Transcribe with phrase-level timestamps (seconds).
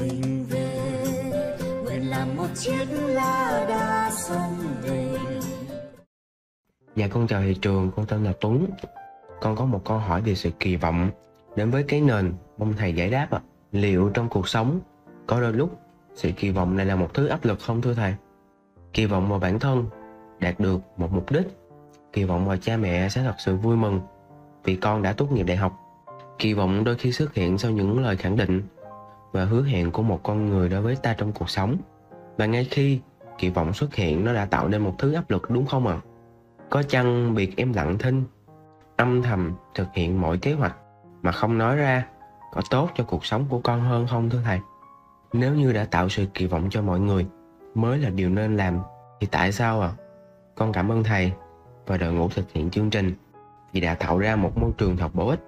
[0.00, 0.94] mình về
[1.84, 5.08] nguyện làm một chiếc lá đa sông về
[6.96, 8.66] Dạ con chào thị trường, con tên là Tuấn.
[9.40, 11.10] Con có một câu hỏi về sự kỳ vọng
[11.56, 13.40] đến với cái nền, mong thầy giải đáp ạ.
[13.72, 14.80] Liệu trong cuộc sống
[15.26, 15.78] có đôi lúc
[16.14, 18.14] sự kỳ vọng này là một thứ áp lực không thưa thầy?
[18.92, 19.86] Kỳ vọng vào bản thân
[20.40, 21.46] đạt được một mục đích,
[22.12, 24.00] kỳ vọng vào cha mẹ sẽ thật sự vui mừng
[24.64, 25.72] vì con đã tốt nghiệp đại học.
[26.38, 28.62] Kỳ vọng đôi khi xuất hiện sau những lời khẳng định
[29.34, 31.76] và hứa hẹn của một con người đối với ta trong cuộc sống.
[32.36, 33.00] Và ngay khi
[33.38, 35.94] kỳ vọng xuất hiện nó đã tạo nên một thứ áp lực đúng không ạ?
[35.94, 36.04] À?
[36.70, 38.24] Có chăng việc em lặng thinh,
[38.96, 40.76] âm thầm thực hiện mọi kế hoạch
[41.22, 42.06] mà không nói ra
[42.52, 44.60] có tốt cho cuộc sống của con hơn không thưa thầy?
[45.32, 47.26] Nếu như đã tạo sự kỳ vọng cho mọi người
[47.74, 48.78] mới là điều nên làm
[49.20, 49.90] thì tại sao à?
[50.54, 51.32] Con cảm ơn thầy
[51.86, 53.14] và đội ngũ thực hiện chương trình
[53.72, 55.40] vì đã tạo ra một môi trường thật bổ ích.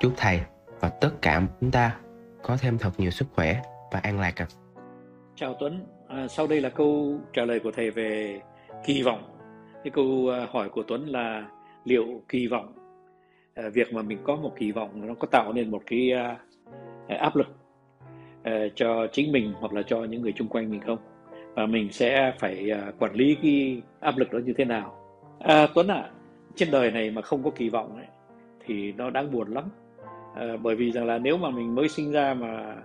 [0.00, 0.40] Chúc thầy
[0.80, 1.96] và tất cả chúng ta
[2.42, 4.46] có thêm thật nhiều sức khỏe và an lạc ạ.
[4.48, 4.82] À.
[5.34, 8.40] Chào Tuấn, à, sau đây là câu trả lời của thầy về
[8.84, 9.22] kỳ vọng.
[9.84, 11.48] Cái câu à, hỏi của Tuấn là
[11.84, 12.72] liệu kỳ vọng
[13.54, 16.38] à, việc mà mình có một kỳ vọng nó có tạo nên một cái à,
[17.08, 17.46] à áp lực
[18.42, 20.98] à, cho chính mình hoặc là cho những người chung quanh mình không?
[21.54, 24.96] Và mình sẽ phải à, quản lý cái áp lực đó như thế nào?
[25.38, 26.10] À, Tuấn ạ, à,
[26.54, 28.06] trên đời này mà không có kỳ vọng ấy,
[28.66, 29.64] thì nó đáng buồn lắm
[30.34, 32.76] à, bởi vì rằng là nếu mà mình mới sinh ra mà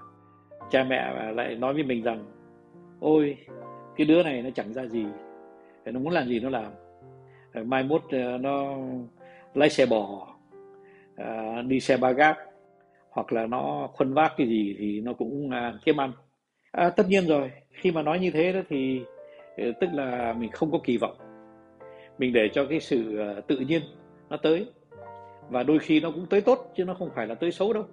[0.72, 2.26] cha mẹ lại nói với mình rằng
[3.00, 3.38] ôi
[3.96, 5.06] cái đứa này nó chẳng ra gì
[5.86, 6.72] nó muốn làm gì nó làm.
[7.54, 8.76] Ờ, mai mốt ờ, nó
[9.54, 10.28] lái xe bò
[11.16, 12.38] à, đi xe ba gác
[13.10, 16.12] hoặc là nó khuân vác cái gì thì nó cũng à, kiếm ăn.
[16.72, 19.02] À, tất nhiên rồi khi mà nói như thế đó thì
[19.58, 21.18] tức là mình không có kỳ vọng.
[22.18, 23.82] Mình để cho cái sự tự nhiên
[24.30, 24.68] nó tới
[25.50, 27.84] và đôi khi nó cũng tới tốt chứ nó không phải là tới xấu đâu.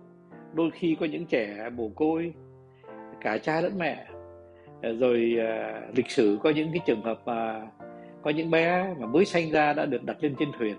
[0.52, 2.34] Đôi khi có những trẻ mồ côi
[3.20, 4.06] cả cha lẫn mẹ
[4.82, 7.66] ờ, rồi à, lịch sử có những cái trường hợp mà
[8.22, 10.76] có những bé mà mới sanh ra đã được đặt lên trên thuyền.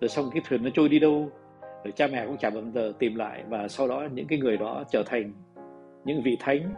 [0.00, 1.30] Rồi xong cái thuyền nó trôi đi đâu
[1.84, 4.56] rồi cha mẹ cũng chẳng bao giờ tìm lại và sau đó những cái người
[4.56, 5.32] đó trở thành
[6.04, 6.74] những vị thánh.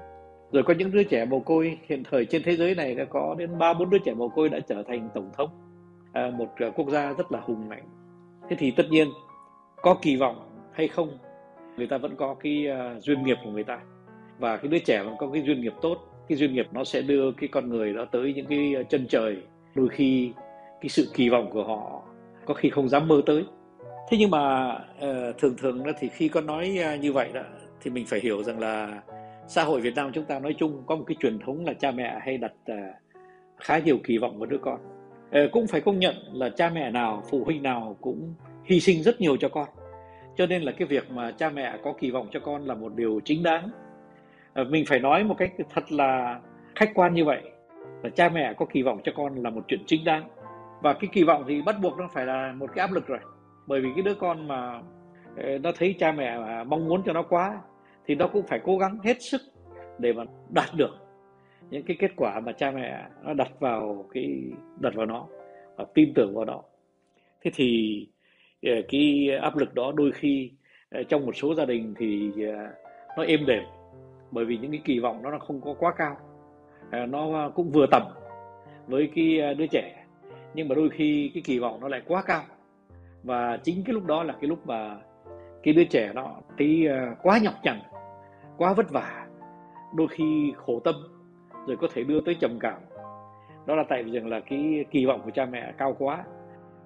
[0.53, 3.35] Rồi có những đứa trẻ mồ côi hiện thời trên thế giới này đã có
[3.39, 5.51] đến ba bốn đứa trẻ mồ côi đã trở thành tổng thống.
[6.13, 7.85] À, một ờ, quốc gia rất là hùng mạnh
[8.49, 9.09] thế thì tất nhiên
[9.83, 11.19] có kỳ vọng hay không
[11.77, 12.67] người ta vẫn có cái
[12.97, 13.81] uh, duyên nghiệp của người ta.
[14.39, 17.03] Và cái đứa trẻ vẫn có cái duyên nghiệp tốt cái duyên nghiệp nó sẽ
[17.03, 19.37] đưa cái con người đó tới những cái à, chân trời.
[19.75, 20.33] Đôi khi
[20.81, 22.03] cái sự kỳ vọng của họ
[22.47, 23.45] có khi không dám mơ tới.
[24.11, 27.43] Thế nhưng mà uh, thường thường đó thì khi có nói uh, như vậy đó
[27.81, 29.03] thì mình phải hiểu rằng là
[29.49, 31.91] xã hội Việt Nam chúng ta nói chung có một cái truyền thống là cha
[31.91, 32.77] mẹ hay đặt uh,
[33.59, 34.79] khá nhiều kỳ vọng vào đứa con.
[35.35, 38.35] Ờ, cũng phải công nhận là cha mẹ nào, phụ huynh nào cũng
[38.65, 39.69] hy sinh rất nhiều cho con.
[40.37, 42.95] Cho nên là cái việc mà cha mẹ có kỳ vọng cho con là một
[42.95, 43.71] điều chính đáng.
[44.53, 46.41] Ờ, mình phải nói một cách thật là
[46.75, 47.43] khách quan như vậy,
[48.03, 50.29] là cha mẹ có kỳ vọng cho con là một chuyện chính đáng.
[50.83, 53.19] Và cái kỳ vọng thì bắt buộc nó phải là một cái áp lực rồi.
[53.67, 54.81] Bởi vì cái đứa con mà
[55.37, 57.61] ờ, nó thấy cha mẹ mong muốn cho nó quá,
[58.07, 59.41] thì nó cũng phải cố gắng hết sức
[59.99, 61.04] để mà đạt được
[61.75, 64.43] những cái kết quả mà cha mẹ nó đặt vào cái,
[64.81, 65.27] đặt vào nó
[65.77, 66.63] và tin tưởng vào nó.
[67.43, 67.99] Thế thì
[68.63, 70.51] ờ, cái áp lực đó đôi khi
[70.91, 72.67] ờ, trong một số gia đình thì ờ,
[73.17, 73.63] nó êm đềm
[74.31, 76.17] bởi vì những cái kỳ vọng đó nó không có quá cao.
[77.09, 78.03] Nó cũng vừa tầm
[78.87, 80.05] với cái đứa trẻ
[80.55, 82.43] nhưng mà đôi khi cái kỳ vọng nó lại quá cao.
[83.23, 84.97] Và chính cái lúc đó là cái lúc mà
[85.63, 86.89] cái đứa trẻ nó thấy
[87.23, 87.79] quá nhọc nhằn,
[88.57, 89.27] quá vất vả,
[89.95, 90.95] đôi khi khổ tâm
[91.67, 92.81] rồi có thể đưa tới trầm cảm.
[93.67, 96.25] Đó là tại vì rằng là cái kỳ vọng của cha mẹ cao quá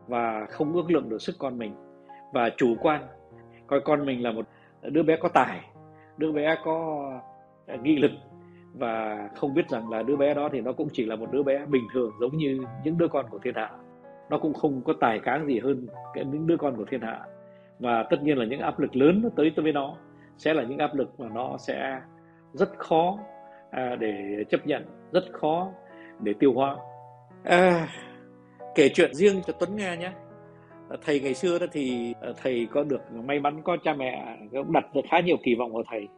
[0.07, 1.73] và không ước lượng được sức con mình.
[2.33, 3.03] Và chủ quan,
[3.67, 4.47] coi con mình là một
[4.83, 5.61] đứa bé có tài,
[6.17, 7.09] đứa bé có
[7.67, 8.11] à, nghị lực
[8.75, 11.43] và không biết rằng là đứa bé đó thì nó cũng chỉ là một đứa
[11.43, 13.71] bé bình thường giống như những đứa con của thiên hạ.
[14.31, 17.21] Nó cũng không có tài cán gì hơn cái những đứa con của thiên hạ.
[17.79, 19.95] Và tất nhiên là những áp lực lớn nó tới với nó,
[20.37, 22.01] sẽ là những áp lực mà nó sẽ
[22.53, 23.19] rất khó
[23.71, 25.71] à, để chấp nhận rất khó
[26.21, 26.77] để tiêu hóa.
[27.45, 27.89] À,
[28.75, 30.13] kể chuyện riêng cho Tuấn nghe nhé.
[30.91, 34.39] À, thầy ngày xưa đó thì à, thầy có được may mắn có cha mẹ
[34.53, 36.09] cũng đặt được khá nhiều kỳ vọng vào thầy.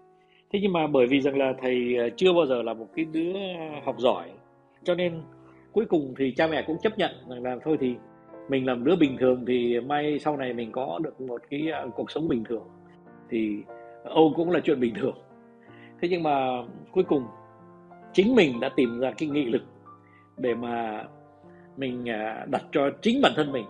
[0.53, 3.33] Thế nhưng mà bởi vì rằng là thầy chưa bao giờ là một cái đứa
[3.85, 4.31] học giỏi
[4.83, 5.23] cho nên
[5.73, 7.95] cuối cùng thì cha mẹ cũng chấp nhận rằng là thôi thì
[8.49, 12.11] mình làm đứa bình thường thì may sau này mình có được một cái cuộc
[12.11, 12.65] sống bình thường.
[13.31, 13.57] Thì
[14.05, 15.19] âu cũng là chuyện bình thường.
[16.03, 16.63] Thế nhưng mà
[16.93, 17.25] cuối cùng
[18.13, 19.63] chính mình đã tìm ra cái nghị lực
[20.37, 21.05] để mà
[21.77, 23.65] mình à, đặt cho chính bản thân mình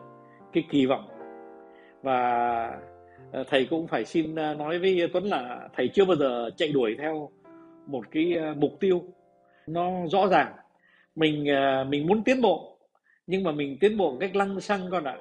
[0.53, 1.09] cái kỳ vọng.
[2.03, 2.19] Và
[3.33, 6.69] à, thầy cũng phải xin à, nói với Tuấn là thầy chưa bao giờ chạy
[6.69, 7.31] đuổi theo
[7.87, 9.03] một cái mục tiêu.
[9.67, 10.53] Nó rõ ràng,
[11.17, 11.45] mình
[11.89, 12.79] mình muốn tiến bộ,
[13.27, 15.17] nhưng mà mình tiến bộ cách lăng xăng con ạ.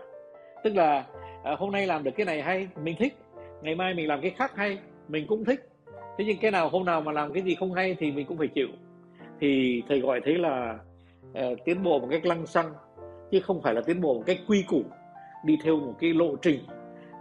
[0.63, 1.05] Tức là
[1.57, 3.17] hôm nay làm được cái này hay, mình thích.
[3.61, 4.77] Ngày mai mình làm cái khác hay,
[5.07, 5.69] mình cũng thích.
[6.17, 8.37] Thế nhưng cái nào hôm nào mà làm cái gì không hay thì mình cũng
[8.37, 8.67] phải chịu
[9.39, 10.79] thì thầy gọi thế là
[11.31, 12.73] uh, tiến bộ một cách lăng xăng
[13.31, 14.83] chứ không phải là tiến bộ một cách quy củ
[15.45, 16.59] đi theo một cái lộ trình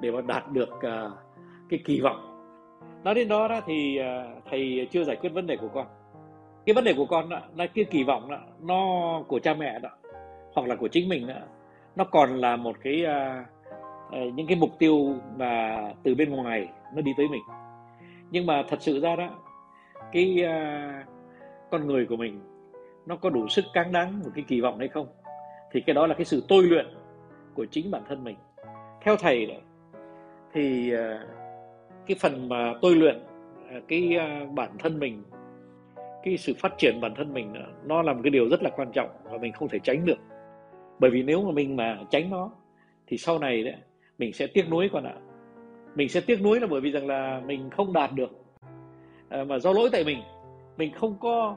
[0.00, 1.12] để mà đạt được uh,
[1.68, 2.24] cái kỳ vọng.
[3.04, 5.86] Nói đến đó đó thì uh, thầy chưa giải quyết vấn đề của con.
[6.66, 8.82] Cái vấn đề của con đó, là cái kỳ vọng đó, nó
[9.28, 9.90] của cha mẹ đó
[10.54, 11.34] hoặc là của chính mình đó,
[11.96, 13.46] nó còn là một cái uh,
[14.08, 17.42] uh, những cái mục tiêu mà từ bên ngoài nó đi tới mình.
[18.30, 19.28] Nhưng mà thật sự ra đó
[20.12, 21.17] cái uh,
[21.70, 22.40] con người của mình
[23.06, 25.06] nó có đủ sức cáng đáng một cái kỳ vọng hay không
[25.72, 26.86] thì cái đó là cái sự tôi luyện
[27.54, 28.36] của chính bản thân mình.
[29.02, 29.60] Theo thầy
[30.52, 31.26] thì à,
[32.06, 33.18] cái phần mà tôi luyện
[33.70, 35.22] à, cái à, bản thân mình
[36.22, 37.54] cái sự phát triển bản thân mình
[37.84, 40.18] nó là một cái điều rất là quan trọng và mình không thể tránh được.
[40.98, 42.50] Bởi vì nếu mà mình mà tránh nó
[43.06, 43.74] thì sau này đấy
[44.18, 45.14] mình sẽ tiếc nuối con ạ.
[45.94, 48.30] Mình sẽ tiếc nuối là bởi vì rằng là mình không đạt được
[49.28, 50.18] à, mà do lỗi tại mình
[50.78, 51.56] mình không có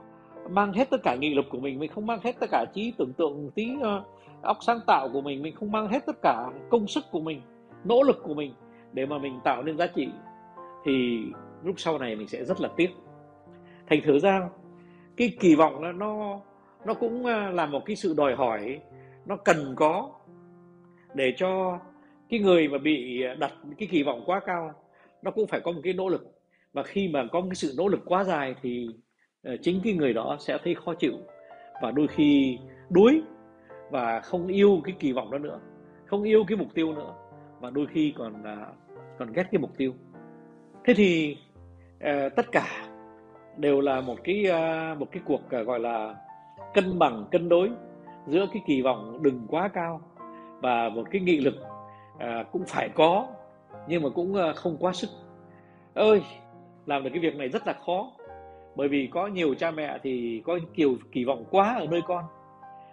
[0.50, 2.92] mang hết tất cả nghị lực của mình mình không mang hết tất cả trí
[2.98, 4.04] tưởng tượng tí uh, ờ,
[4.42, 7.40] óc sáng tạo của mình mình không mang hết tất cả công sức của mình
[7.84, 8.54] nỗ lực của mình
[8.92, 10.08] để mà mình tạo nên giá trị
[10.84, 11.22] thì
[11.64, 12.90] lúc sau này mình sẽ rất là tiếc.
[13.86, 14.48] Thành thử ra
[15.16, 16.40] cái kỳ vọng nó
[16.84, 18.80] nó cũng ờ, là một cái sự đòi hỏi
[19.26, 20.10] nó cần có
[21.14, 21.78] để cho
[22.28, 24.72] cái người mà bị đặt cái kỳ vọng quá cao
[25.22, 26.26] nó cũng phải có một cái nỗ lực.
[26.72, 28.88] Và khi mà có một cái sự nỗ lực quá dài thì
[29.44, 31.12] Ờ, chính cái người đó sẽ thấy khó chịu
[31.82, 32.58] và đôi khi
[32.90, 33.22] đuối
[33.90, 35.60] và không yêu cái kỳ vọng đó nữa,
[36.06, 37.14] không yêu cái mục tiêu nữa
[37.60, 38.66] và đôi khi còn à,
[39.18, 39.92] còn ghét cái mục tiêu.
[40.84, 41.36] Thế thì
[42.00, 42.66] ờ, tất cả
[43.56, 46.14] đều là một cái à, một cái cuộc à, gọi là
[46.74, 47.70] cân bằng, cân đối
[48.26, 50.00] giữa cái kỳ vọng đừng quá cao
[50.60, 51.54] và một cái nghị lực
[52.52, 53.26] cũng phải có
[53.88, 55.10] nhưng mà cũng không quá sức.
[55.94, 56.22] Ơi
[56.86, 58.10] làm được cái việc này rất là khó
[58.76, 62.24] bởi vì có nhiều cha mẹ thì có kiểu kỳ vọng quá ở nơi con.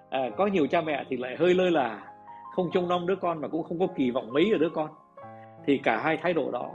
[0.10, 2.14] À, có nhiều cha mẹ thì lại hơi lơi là
[2.56, 4.90] không trông nom đứa con mà cũng không có kỳ vọng mấy ở đứa con.
[5.66, 6.72] Thì cả hai thái độ đó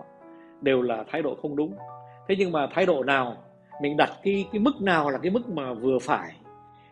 [0.60, 1.74] đều là thái độ không đúng.
[2.28, 3.36] Thế nhưng mà thái độ nào
[3.82, 6.32] mình đặt cái cái mức nào là cái mức mà vừa phải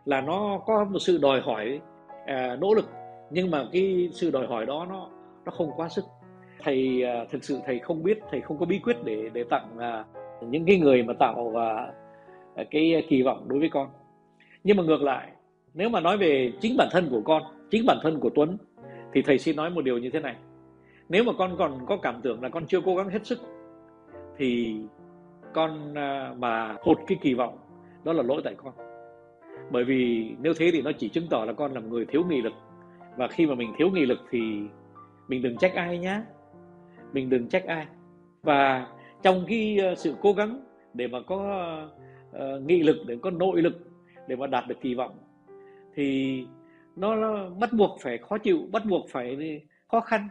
[0.04, 1.80] là nó có một sự đòi hỏi
[2.26, 2.90] à, nỗ lực.
[3.30, 5.08] Nhưng mà cái sự đòi hỏi đó nó
[5.44, 6.04] nó không quá sức.
[6.62, 9.78] Thầy à, thực sự thầy không biết thầy không có bí quyết để để tặng
[9.78, 10.04] à,
[10.40, 11.92] những cái người mà tạo à,
[12.56, 13.88] Ờ, cái ờ, kỳ vọng đối với con.
[14.64, 15.32] Nhưng mà ngược lại,
[15.74, 18.56] nếu mà nói về chính bản thân của con, chính bản thân của tuấn,
[19.12, 20.36] thì thầy xin nói một điều như thế này.
[21.08, 23.38] Nếu mà con còn có cảm tưởng là con chưa cố gắng hết sức,
[24.36, 24.76] thì
[25.54, 27.58] con ờ, mà hụt cái kỳ vọng,
[28.04, 28.72] đó là lỗi tại con.
[29.70, 32.42] Bởi vì nếu thế thì nó chỉ chứng tỏ là con là người thiếu nghị
[32.42, 32.52] lực.
[33.16, 34.40] Và khi mà mình thiếu nghị lực thì
[35.28, 36.20] mình đừng trách ai nhé
[37.12, 37.86] mình đừng trách ai.
[38.42, 38.86] Và
[39.22, 40.64] trong cái sự cố gắng
[40.94, 41.66] để mà có
[42.36, 43.78] uh, nghị lực để có nội lực
[44.28, 45.18] để mà đạt được kỳ vọng
[45.94, 46.38] thì
[46.96, 50.28] nó, nó bắt buộc phải khó chịu bắt buộc phải khó khăn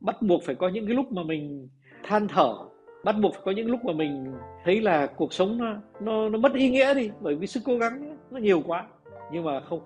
[0.00, 1.68] bắt buộc phải có những cái lúc mà mình
[2.02, 2.54] than thở
[3.04, 4.32] bắt buộc phải có những lúc mà mình
[4.64, 7.78] thấy là cuộc sống nó nó, nó mất ý nghĩa đi bởi vì sức cố
[7.78, 8.86] gắng nó nhiều quá.
[9.32, 9.80] Nhưng mà không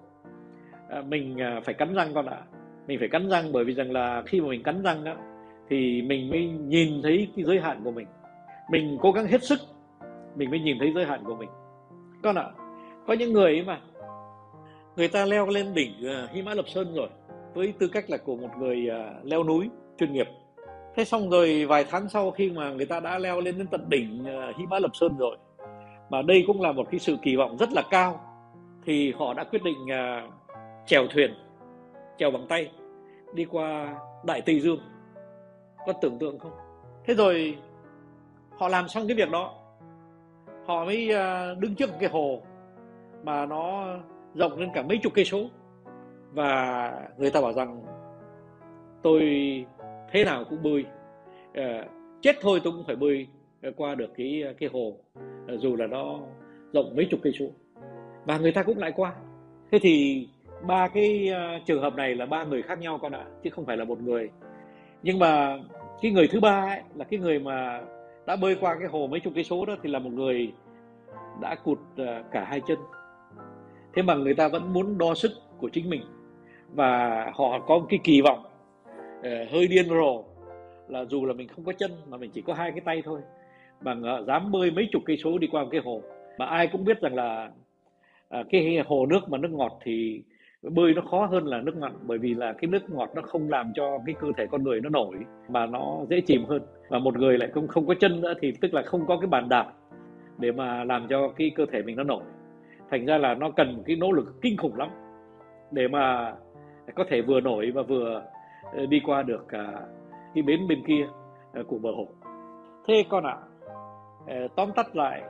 [0.88, 2.42] à, mình à, phải cắn răng con ạ.
[2.86, 5.16] Mình phải cắn răng bởi vì rằng là khi mà mình cắn răng đó
[5.68, 8.06] thì mình mới nhìn thấy cái giới hạn của mình.
[8.70, 9.58] Mình cố gắng hết sức
[10.34, 11.48] mình mới nhìn thấy giới hạn của mình.
[12.22, 12.44] Con ạ
[13.06, 13.80] có những người ấy mà
[14.96, 17.08] người ta leo lên đỉnh uh, Hy Mã Lập Sơn rồi
[17.54, 20.28] với tư cách là của một người uh, leo núi chuyên nghiệp.
[20.96, 23.84] Thế xong rồi vài tháng sau khi mà người ta đã leo lên đến tận
[23.88, 25.36] đỉnh uh, Hy Mã Lập Sơn rồi
[26.10, 28.20] mà đây cũng là một cái sự kỳ vọng rất là cao
[28.86, 30.32] thì họ đã quyết định uh,
[30.86, 31.34] chèo thuyền
[32.18, 32.70] chèo bằng tay
[33.34, 34.78] đi qua Đại Tây Dương.
[35.86, 36.52] Có tưởng tượng không?
[37.06, 37.58] Thế rồi
[38.50, 39.54] họ làm xong cái việc đó
[40.66, 42.42] họ mới à, đứng trước một cái hồ
[43.24, 43.94] mà nó
[44.34, 45.48] rộng lên cả mấy chục cây số.
[46.32, 47.82] Và người ta bảo rằng
[49.02, 49.20] tôi
[50.10, 50.84] thế nào cũng bơi.
[51.54, 51.84] À,
[52.22, 53.26] chết thôi tôi cũng phải bơi
[53.62, 54.96] ờ, qua được cái ờ, cái hồ
[55.58, 56.18] dù là nó
[56.72, 57.46] rộng mấy chục cây số.
[58.24, 59.14] Và người ta cũng lại qua.
[59.72, 60.26] Thế thì
[60.66, 61.32] ba cái
[61.66, 64.00] trường hợp này là ba người khác nhau con ạ chứ không phải là một
[64.00, 64.30] người.
[65.02, 65.58] Nhưng mà
[66.02, 67.80] cái người thứ ba ấy, là cái người mà
[68.26, 70.52] đã bơi qua cái hồ mấy chục cây số đó thì là một người
[71.40, 72.78] đã cụt à, cả hai chân.
[73.94, 76.02] Thế mà người ta vẫn muốn đo sức của chính mình.
[76.74, 78.44] Và họ có một cái kỳ vọng
[79.22, 80.24] à, hơi điên rồ
[80.88, 83.20] là dù là mình không có chân mà mình chỉ có hai cái tay thôi,
[83.80, 83.94] mà
[84.26, 86.02] dám bơi mấy chục cây số đi qua một cái hồ.
[86.38, 87.50] Mà ai cũng biết rằng là
[88.28, 90.22] à, cái hồ nước mà nước ngọt thì
[90.70, 93.48] bơi nó khó hơn là nước mặn bởi vì là cái nước ngọt nó không
[93.48, 95.16] làm cho cái cơ thể con người nó nổi
[95.48, 96.62] mà nó dễ chìm hơn.
[96.88, 99.26] Và một người lại không không có chân nữa thì tức là không có cái
[99.26, 99.72] bàn đạp
[100.38, 102.22] để mà làm cho cái cơ thể mình nó nổi.
[102.90, 104.88] Thành ra là nó cần một cái nỗ lực kinh khủng lắm
[105.70, 106.34] để mà
[106.94, 108.22] có thể vừa nổi và vừa
[108.72, 109.72] ờ, đi qua được à,
[110.34, 111.06] cái bến bên kia
[111.52, 112.08] ờ, của bờ hồ.
[112.86, 113.36] Thế con ạ
[114.26, 115.22] à, tóm tắt lại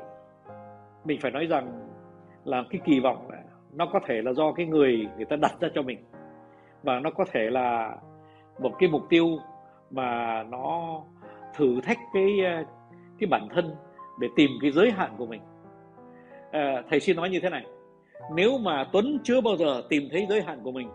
[1.04, 1.88] mình phải nói rằng
[2.44, 3.43] là cái kỳ vọng là
[3.74, 5.98] nó có thể là do cái người người ta đặt ra cho mình.
[6.82, 7.96] Và nó có thể là
[8.58, 9.38] một cái mục tiêu
[9.90, 11.00] mà nó
[11.56, 12.64] thử thách cái ờ,
[13.18, 13.74] cái bản thân
[14.20, 15.40] để tìm cái giới hạn của mình.
[16.50, 17.66] À, thầy xin nói như thế này.
[18.34, 20.88] Nếu mà tuấn chưa bao giờ tìm thấy giới hạn của mình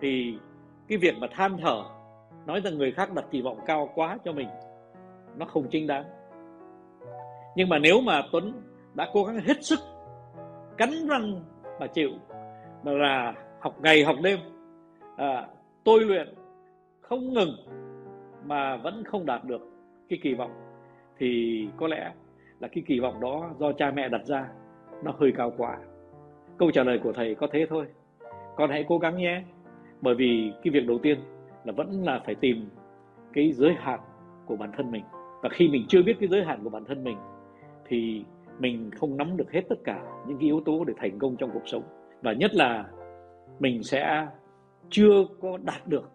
[0.00, 0.38] thì
[0.88, 1.82] cái việc mà than thở
[2.46, 4.48] nói rằng người khác đặt kỳ vọng cao quá cho mình
[5.36, 6.04] nó không chính đáng.
[7.56, 8.52] Nhưng mà nếu mà tuấn
[8.94, 9.78] đã cố gắng hết sức
[10.78, 11.44] cắn răng
[11.80, 12.10] mà chịu.
[12.82, 14.38] Mà là học ngày học đêm.
[15.16, 15.46] À,
[15.84, 16.34] tôi luyện
[17.00, 17.56] không ngừng
[18.44, 19.68] mà vẫn không đạt được
[20.08, 20.50] cái kỳ vọng.
[21.18, 22.12] Thì có lẽ
[22.60, 24.48] là cái kỳ vọng đó do cha mẹ đặt ra
[25.04, 25.78] nó hơi cao quá.
[26.58, 27.86] Câu trả lời của thầy có thế thôi.
[28.56, 29.42] Con hãy cố gắng nhé
[30.00, 31.18] bởi vì cái việc đầu tiên
[31.64, 32.68] là vẫn là phải tìm
[33.32, 34.00] cái giới hạn
[34.46, 35.04] của bản thân mình.
[35.42, 37.16] Và khi mình chưa biết cái giới hạn của bản thân mình
[37.86, 38.24] thì
[38.58, 41.50] mình không nắm được hết tất cả những cái yếu tố để thành công trong
[41.52, 41.82] cuộc sống.
[42.22, 42.84] Và nhất là
[43.58, 44.26] mình sẽ
[44.90, 46.10] chưa có đạt được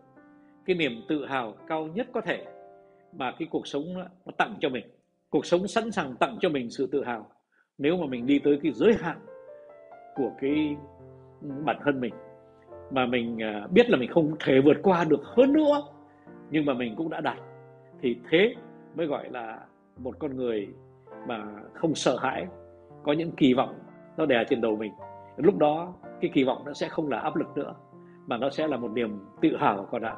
[0.66, 2.46] cái niềm tự hào cao nhất có thể
[3.18, 3.84] mà cái cuộc sống
[4.26, 4.86] nó tặng cho mình.
[5.30, 7.28] Cuộc sống sẵn sàng tặng cho mình sự tự hào
[7.78, 9.18] nếu mà mình đi tới cái giới hạn
[10.16, 10.76] của cái
[11.66, 12.14] bản thân mình.
[12.92, 15.84] Mà mình à, biết là mình không thể vượt qua được hơn nữa,
[16.52, 17.38] nhưng mà mình cũng đã đạt.
[18.02, 18.56] Thì thế
[18.96, 19.60] mới gọi là
[19.98, 20.68] một con người
[21.28, 22.48] mà không sợ hãi,
[23.04, 23.80] có những kỳ vọng
[24.18, 24.94] nó đè trên đầu mình.
[25.38, 27.76] Lúc đó, cái kỳ vọng nó sẽ không là áp lực nữa,
[28.28, 30.16] mà nó sẽ là một niềm tự hào của con ạ.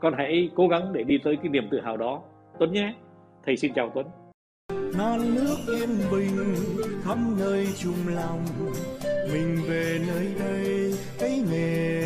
[0.00, 2.22] Con hãy cố gắng để đi tới cái niềm tự hào đó.
[2.58, 2.94] Tuấn nhé.
[3.44, 4.06] Thầy xin chào tuấn.
[4.98, 6.54] Non nước yên bình
[7.02, 8.40] khắp nơi chung lòng.
[9.32, 12.05] Mình về nơi đây, cái nghề